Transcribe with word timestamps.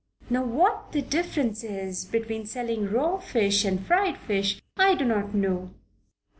Now 0.31 0.43
what 0.45 0.93
the 0.93 1.03
difference 1.03 1.63
is 1.63 2.05
between 2.05 2.47
selling 2.47 2.89
raw 2.89 3.19
fish 3.19 3.63
and 3.65 3.85
fried 3.85 4.17
fish, 4.17 4.59
I 4.75 4.95
do 4.95 5.05
not 5.05 5.35
know. 5.35 5.75